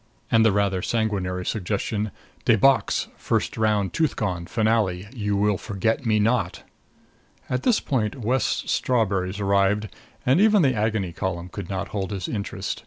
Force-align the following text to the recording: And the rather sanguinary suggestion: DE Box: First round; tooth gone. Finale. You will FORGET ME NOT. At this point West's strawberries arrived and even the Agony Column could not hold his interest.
And 0.31 0.43
the 0.43 0.51
rather 0.51 0.81
sanguinary 0.81 1.45
suggestion: 1.45 2.09
DE 2.43 2.55
Box: 2.55 3.07
First 3.17 3.55
round; 3.55 3.93
tooth 3.93 4.15
gone. 4.15 4.47
Finale. 4.47 5.07
You 5.13 5.37
will 5.37 5.59
FORGET 5.59 6.07
ME 6.07 6.19
NOT. 6.19 6.63
At 7.51 7.61
this 7.61 7.79
point 7.79 8.15
West's 8.15 8.71
strawberries 8.71 9.39
arrived 9.39 9.93
and 10.25 10.41
even 10.41 10.63
the 10.63 10.73
Agony 10.73 11.11
Column 11.11 11.49
could 11.49 11.69
not 11.69 11.89
hold 11.89 12.09
his 12.09 12.27
interest. 12.27 12.79